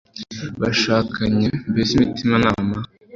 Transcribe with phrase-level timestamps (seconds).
[0.61, 1.47] bashakanye?
[1.71, 2.77] mbese imitima-nama